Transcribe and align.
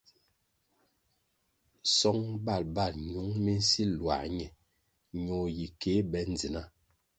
Song 1.97 2.21
bal 2.45 2.63
bal 2.75 2.93
ñiung 3.09 3.33
mi 3.43 3.53
nsil 3.61 3.91
luā 3.99 4.17
ñe 4.37 4.47
ñoh 5.23 5.47
yi 5.57 5.65
kéh 5.81 6.01
be 6.09 6.19
ndzina. 6.31 6.61